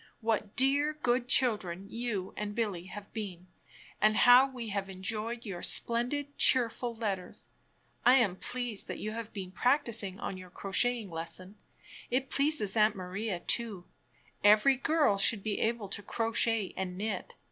[0.19, 3.45] What dear good children you and Billy have been,
[4.01, 7.49] and how we have enjoyed your splendid cheerful letters.
[8.03, 11.55] I am pleased that you have been practicing on your crocheting lesson.
[12.09, 13.85] It pleases Aunt Maria, too.
[14.43, 17.35] Every girl should be able to crochet and knit.